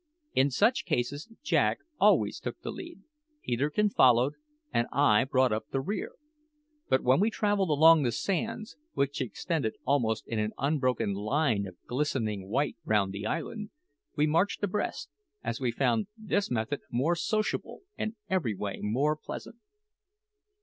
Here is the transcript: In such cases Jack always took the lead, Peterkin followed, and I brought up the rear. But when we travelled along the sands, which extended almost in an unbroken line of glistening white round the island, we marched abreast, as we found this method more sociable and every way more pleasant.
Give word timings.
In 0.33 0.49
such 0.49 0.85
cases 0.85 1.29
Jack 1.43 1.77
always 1.99 2.39
took 2.39 2.59
the 2.61 2.71
lead, 2.71 3.03
Peterkin 3.43 3.89
followed, 3.91 4.33
and 4.73 4.87
I 4.91 5.25
brought 5.25 5.51
up 5.51 5.67
the 5.69 5.79
rear. 5.79 6.13
But 6.89 7.03
when 7.03 7.19
we 7.19 7.29
travelled 7.29 7.69
along 7.69 8.01
the 8.01 8.11
sands, 8.11 8.77
which 8.93 9.21
extended 9.21 9.75
almost 9.85 10.27
in 10.27 10.39
an 10.39 10.53
unbroken 10.57 11.13
line 11.13 11.67
of 11.67 11.77
glistening 11.85 12.47
white 12.49 12.77
round 12.83 13.13
the 13.13 13.27
island, 13.27 13.69
we 14.15 14.25
marched 14.25 14.63
abreast, 14.63 15.07
as 15.43 15.61
we 15.61 15.71
found 15.71 16.07
this 16.17 16.49
method 16.49 16.81
more 16.89 17.15
sociable 17.15 17.81
and 17.95 18.15
every 18.27 18.55
way 18.55 18.79
more 18.81 19.15
pleasant. 19.15 19.57